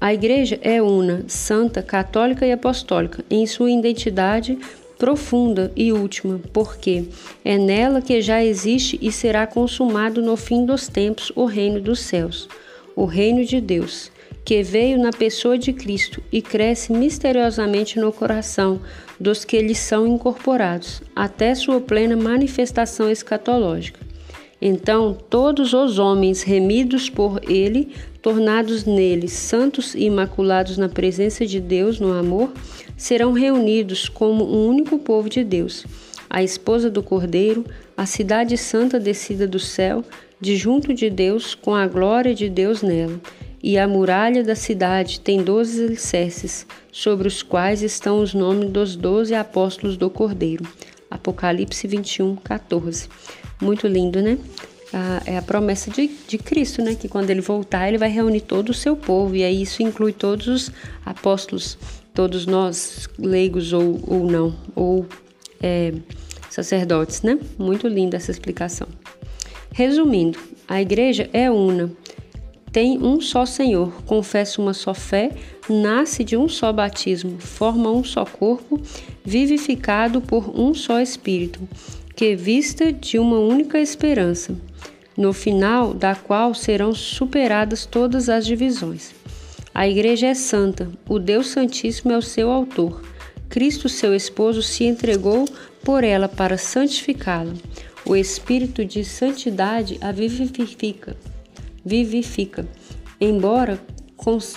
A 0.00 0.12
Igreja 0.12 0.58
é 0.62 0.82
una, 0.82 1.24
santa, 1.28 1.82
católica 1.82 2.46
e 2.46 2.52
apostólica 2.52 3.24
em 3.30 3.46
sua 3.46 3.70
identidade 3.70 4.58
profunda 4.98 5.72
e 5.74 5.92
última, 5.92 6.40
porque 6.52 7.08
é 7.44 7.58
nela 7.58 8.00
que 8.00 8.22
já 8.22 8.44
existe 8.44 8.96
e 9.02 9.10
será 9.10 9.48
consumado 9.48 10.22
no 10.22 10.36
fim 10.36 10.64
dos 10.64 10.86
tempos 10.86 11.32
o 11.34 11.44
reino 11.44 11.80
dos 11.80 11.98
céus, 11.98 12.48
o 12.94 13.04
reino 13.04 13.44
de 13.44 13.60
Deus, 13.60 14.11
que 14.44 14.62
veio 14.62 14.98
na 14.98 15.10
pessoa 15.10 15.56
de 15.56 15.72
Cristo 15.72 16.22
e 16.32 16.42
cresce 16.42 16.92
misteriosamente 16.92 17.98
no 17.98 18.12
coração 18.12 18.80
dos 19.18 19.44
que 19.44 19.60
lhe 19.60 19.74
são 19.74 20.06
incorporados, 20.06 21.02
até 21.14 21.54
sua 21.54 21.80
plena 21.80 22.16
manifestação 22.16 23.10
escatológica. 23.10 24.00
Então, 24.60 25.16
todos 25.28 25.72
os 25.72 25.98
homens 25.98 26.42
remidos 26.42 27.10
por 27.10 27.40
ele 27.48 27.92
tornados 28.22 28.84
neles 28.84 29.32
santos 29.32 29.96
e 29.96 30.04
imaculados 30.04 30.78
na 30.78 30.88
presença 30.88 31.44
de 31.44 31.60
Deus 31.60 31.98
no 31.98 32.12
amor, 32.12 32.52
serão 32.96 33.32
reunidos 33.32 34.08
como 34.08 34.44
um 34.44 34.68
único 34.68 34.96
povo 34.96 35.28
de 35.28 35.42
Deus, 35.42 35.84
a 36.30 36.40
esposa 36.42 36.88
do 36.88 37.02
Cordeiro, 37.02 37.66
a 37.96 38.06
cidade 38.06 38.56
santa 38.56 39.00
descida 39.00 39.46
do 39.46 39.58
céu, 39.58 40.04
de 40.40 40.56
junto 40.56 40.94
de 40.94 41.10
Deus, 41.10 41.54
com 41.56 41.74
a 41.74 41.86
glória 41.86 42.32
de 42.32 42.48
Deus 42.48 42.80
nela. 42.80 43.20
E 43.62 43.78
a 43.78 43.86
muralha 43.86 44.42
da 44.42 44.56
cidade 44.56 45.20
tem 45.20 45.42
doze 45.42 45.84
alicerces, 45.84 46.66
sobre 46.90 47.28
os 47.28 47.42
quais 47.42 47.82
estão 47.82 48.20
os 48.20 48.34
nomes 48.34 48.70
dos 48.70 48.96
doze 48.96 49.34
apóstolos 49.34 49.96
do 49.96 50.10
Cordeiro. 50.10 50.66
Apocalipse 51.10 51.86
21, 51.86 52.36
14. 52.36 53.08
Muito 53.60 53.86
lindo, 53.86 54.20
né? 54.20 54.38
a, 54.92 55.22
é 55.24 55.38
a 55.38 55.42
promessa 55.42 55.90
de, 55.90 56.10
de 56.28 56.38
Cristo, 56.38 56.82
né? 56.82 56.94
Que 56.94 57.08
quando 57.08 57.30
ele 57.30 57.40
voltar, 57.40 57.88
ele 57.88 57.98
vai 57.98 58.10
reunir 58.10 58.42
todo 58.42 58.68
o 58.68 58.74
seu 58.74 58.94
povo, 58.94 59.34
e 59.34 59.42
aí 59.42 59.62
isso 59.62 59.82
inclui 59.82 60.12
todos 60.12 60.46
os 60.46 60.72
apóstolos, 61.04 61.78
todos 62.12 62.46
nós, 62.46 63.08
leigos 63.18 63.72
ou, 63.72 64.00
ou 64.06 64.30
não, 64.30 64.54
ou 64.74 65.06
é, 65.62 65.92
sacerdotes, 66.50 67.22
né? 67.22 67.38
Muito 67.58 67.88
linda 67.88 68.16
essa 68.16 68.30
explicação. 68.30 68.86
Resumindo, 69.72 70.38
a 70.68 70.82
igreja 70.82 71.30
é 71.32 71.50
una, 71.50 71.90
tem 72.72 72.98
um 72.98 73.20
só 73.20 73.44
Senhor, 73.44 73.92
confessa 74.06 74.60
uma 74.60 74.72
só 74.72 74.94
fé, 74.94 75.30
nasce 75.68 76.24
de 76.24 76.38
um 76.38 76.48
só 76.48 76.72
batismo, 76.72 77.38
forma 77.38 77.90
um 77.90 78.02
só 78.02 78.24
corpo, 78.24 78.80
vivificado 79.22 80.22
por 80.22 80.58
um 80.58 80.72
só 80.72 80.98
Espírito, 80.98 81.60
que 82.16 82.34
vista 82.34 82.90
de 82.90 83.18
uma 83.18 83.38
única 83.38 83.78
esperança, 83.78 84.56
no 85.14 85.34
final 85.34 85.92
da 85.92 86.14
qual 86.14 86.54
serão 86.54 86.94
superadas 86.94 87.84
todas 87.84 88.30
as 88.30 88.46
divisões. 88.46 89.14
A 89.74 89.86
Igreja 89.86 90.28
é 90.28 90.34
santa, 90.34 90.90
o 91.06 91.18
Deus 91.18 91.48
Santíssimo 91.48 92.12
é 92.12 92.16
o 92.16 92.22
seu 92.22 92.50
autor. 92.50 93.02
Cristo, 93.50 93.86
seu 93.86 94.14
esposo, 94.14 94.62
se 94.62 94.84
entregou 94.84 95.44
por 95.84 96.04
ela 96.04 96.28
para 96.28 96.56
santificá-la. 96.56 97.52
O 98.06 98.16
Espírito 98.16 98.82
de 98.82 99.04
santidade 99.04 99.98
a 100.00 100.10
vivifica. 100.10 101.14
Vivifica. 101.84 102.66
Embora 103.20 103.80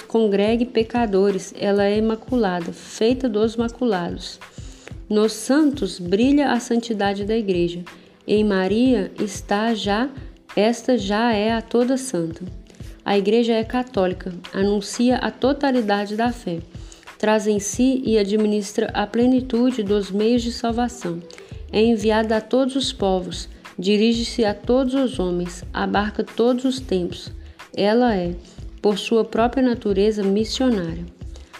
congregue 0.08 0.66
pecadores, 0.66 1.54
ela 1.60 1.86
é 1.86 1.98
imaculada, 1.98 2.72
feita 2.72 3.28
dos 3.28 3.56
maculados. 3.56 4.40
Nos 5.10 5.34
santos 5.34 6.00
brilha 6.00 6.52
a 6.52 6.60
santidade 6.60 7.26
da 7.26 7.36
Igreja. 7.36 7.84
Em 8.28 8.44
Maria 8.44 9.12
está 9.20 9.74
já 9.74 10.10
esta 10.56 10.98
já 10.98 11.34
é 11.34 11.52
a 11.52 11.62
toda 11.62 11.98
santa. 11.98 12.46
A 13.04 13.18
Igreja 13.18 13.52
é 13.52 13.64
católica, 13.64 14.34
anuncia 14.54 15.18
a 15.18 15.30
totalidade 15.30 16.16
da 16.16 16.32
fé, 16.32 16.60
traz 17.20 17.46
em 17.46 17.60
si 17.60 18.02
e 18.06 18.18
administra 18.18 18.90
a 18.94 19.06
plenitude 19.06 19.84
dos 19.84 20.10
meios 20.10 20.42
de 20.42 20.54
salvação. 20.54 21.22
É 21.74 21.84
enviada 21.84 22.38
a 22.38 22.42
todos 22.42 22.78
os 22.78 22.94
povos, 22.94 23.50
dirige-se 23.78 24.46
a 24.46 24.54
todos 24.54 24.94
os 24.94 25.20
homens, 25.20 25.64
abarca 25.74 26.24
todos 26.24 26.66
os 26.66 26.80
tempos. 26.80 27.32
Ela 27.76 28.16
é, 28.16 28.36
por 28.82 28.98
sua 28.98 29.26
própria 29.26 29.64
natureza, 29.64 30.24
missionária. 30.24 31.06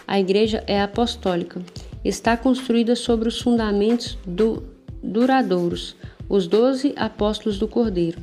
A 0.06 0.18
igreja 0.20 0.62
é 0.66 0.80
apostólica. 0.80 1.60
Está 2.04 2.36
construída 2.36 2.94
sobre 2.94 3.28
os 3.28 3.40
fundamentos 3.40 4.16
do, 4.24 4.62
duradouros, 5.02 5.96
os 6.28 6.46
doze 6.46 6.92
apóstolos 6.96 7.58
do 7.58 7.66
Cordeiro. 7.66 8.18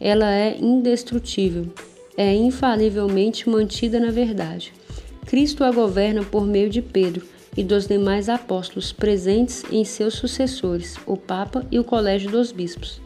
Ela 0.00 0.32
é 0.32 0.56
indestrutível, 0.58 1.66
é 2.16 2.34
infalivelmente 2.34 3.48
mantida 3.48 4.00
na 4.00 4.10
verdade. 4.10 4.72
Cristo 5.26 5.64
a 5.64 5.70
governa 5.70 6.22
por 6.22 6.46
meio 6.46 6.70
de 6.70 6.80
Pedro 6.80 7.26
e 7.56 7.64
dos 7.64 7.86
demais 7.86 8.28
apóstolos 8.28 8.92
presentes 8.92 9.64
em 9.70 9.84
seus 9.84 10.14
sucessores, 10.14 10.96
o 11.06 11.16
Papa 11.16 11.66
e 11.70 11.78
o 11.78 11.84
Colégio 11.84 12.30
dos 12.30 12.52
Bispos. 12.52 13.00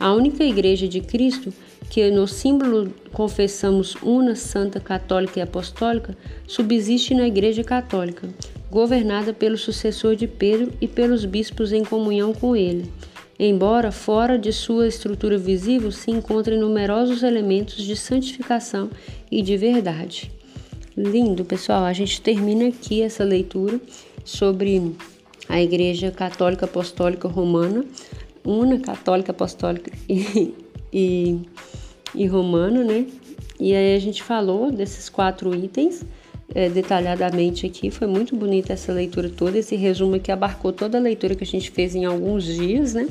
A 0.00 0.12
única 0.12 0.44
Igreja 0.44 0.86
de 0.86 1.00
Cristo, 1.00 1.52
que 1.90 2.08
no 2.10 2.28
símbolo 2.28 2.92
confessamos 3.12 3.96
una, 4.02 4.36
santa, 4.36 4.78
católica 4.78 5.40
e 5.40 5.42
apostólica, 5.42 6.16
subsiste 6.46 7.14
na 7.14 7.26
Igreja 7.26 7.64
Católica, 7.64 8.28
governada 8.70 9.32
pelo 9.32 9.58
sucessor 9.58 10.14
de 10.14 10.28
Pedro 10.28 10.72
e 10.80 10.86
pelos 10.86 11.24
bispos 11.24 11.72
em 11.72 11.84
comunhão 11.84 12.32
com 12.32 12.54
ele. 12.54 12.92
Embora 13.40 13.90
fora 13.90 14.38
de 14.38 14.52
sua 14.52 14.86
estrutura 14.86 15.36
visível 15.36 15.90
se 15.90 16.10
encontrem 16.10 16.58
numerosos 16.58 17.22
elementos 17.22 17.84
de 17.84 17.96
santificação 17.96 18.90
e 19.30 19.42
de 19.42 19.56
verdade. 19.56 20.30
Lindo, 20.96 21.44
pessoal. 21.44 21.84
A 21.84 21.92
gente 21.92 22.20
termina 22.20 22.68
aqui 22.68 23.02
essa 23.02 23.22
leitura 23.22 23.80
sobre 24.24 24.92
a 25.48 25.62
Igreja 25.62 26.10
Católica 26.10 26.66
Apostólica 26.66 27.28
Romana, 27.28 27.84
una 28.44 28.78
católica 28.78 29.32
apostólica 29.32 29.90
e, 30.08 30.54
e, 30.92 31.40
e 32.14 32.26
romana, 32.26 32.82
né? 32.84 33.06
E 33.60 33.74
aí 33.74 33.96
a 33.96 33.98
gente 33.98 34.22
falou 34.22 34.70
desses 34.70 35.08
quatro 35.08 35.54
itens 35.54 36.04
é, 36.54 36.68
detalhadamente 36.68 37.66
aqui. 37.66 37.90
Foi 37.90 38.06
muito 38.06 38.36
bonita 38.36 38.72
essa 38.72 38.92
leitura 38.92 39.28
toda, 39.28 39.58
esse 39.58 39.76
resumo 39.76 40.14
aqui 40.14 40.30
abarcou 40.30 40.72
toda 40.72 40.98
a 40.98 41.00
leitura 41.00 41.34
que 41.34 41.44
a 41.44 41.46
gente 41.46 41.70
fez 41.70 41.94
em 41.94 42.04
alguns 42.04 42.44
dias, 42.44 42.94
né? 42.94 43.08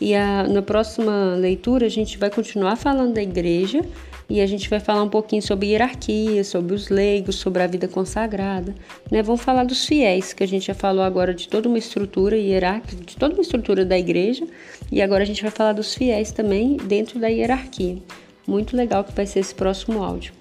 E 0.00 0.14
a, 0.14 0.44
na 0.44 0.60
próxima 0.60 1.34
leitura 1.36 1.86
a 1.86 1.88
gente 1.88 2.18
vai 2.18 2.30
continuar 2.30 2.76
falando 2.76 3.14
da 3.14 3.22
igreja, 3.22 3.82
e 4.28 4.40
a 4.40 4.46
gente 4.46 4.68
vai 4.68 4.80
falar 4.80 5.02
um 5.02 5.08
pouquinho 5.08 5.42
sobre 5.42 5.68
hierarquia, 5.68 6.42
sobre 6.42 6.74
os 6.74 6.88
leigos, 6.88 7.36
sobre 7.36 7.62
a 7.62 7.66
vida 7.66 7.86
consagrada, 7.86 8.74
né? 9.10 9.22
Vamos 9.22 9.40
falar 9.40 9.64
dos 9.64 9.84
fiéis, 9.86 10.32
que 10.32 10.42
a 10.42 10.48
gente 10.48 10.66
já 10.66 10.74
falou 10.74 11.02
agora 11.04 11.32
de 11.32 11.48
toda 11.48 11.68
uma 11.68 11.78
estrutura 11.78 12.36
hierárquica, 12.36 13.04
de 13.04 13.16
toda 13.16 13.34
uma 13.34 13.42
estrutura 13.42 13.84
da 13.84 13.98
igreja, 13.98 14.46
e 14.90 15.00
agora 15.00 15.22
a 15.22 15.26
gente 15.26 15.42
vai 15.42 15.50
falar 15.50 15.72
dos 15.72 15.94
fiéis 15.94 16.32
também 16.32 16.76
dentro 16.76 17.18
da 17.18 17.28
hierarquia. 17.28 17.98
Muito 18.46 18.76
legal 18.76 19.04
que 19.04 19.12
vai 19.12 19.26
ser 19.26 19.40
esse 19.40 19.54
próximo 19.54 20.02
áudio. 20.02 20.32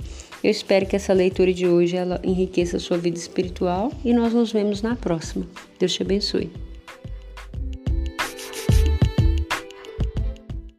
Eu 0.44 0.52
espero 0.52 0.86
que 0.86 0.96
essa 0.96 1.12
leitura 1.12 1.52
de 1.52 1.68
hoje 1.68 1.96
ela 1.96 2.20
enriqueça 2.24 2.78
a 2.78 2.80
sua 2.80 2.98
vida 2.98 3.18
espiritual 3.18 3.92
e 4.04 4.14
nós 4.14 4.32
nos 4.32 4.52
vemos 4.52 4.82
na 4.82 4.96
próxima. 4.96 5.48
Deus 5.80 5.94
te 5.94 6.04
abençoe. 6.04 6.65